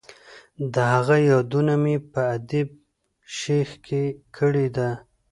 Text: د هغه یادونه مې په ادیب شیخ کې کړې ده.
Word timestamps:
د 0.73 0.75
هغه 0.93 1.15
یادونه 1.31 1.73
مې 1.83 1.95
په 2.11 2.21
ادیب 2.35 2.69
شیخ 3.37 3.69
کې 3.85 4.03
کړې 4.35 4.67
ده. 4.75 4.89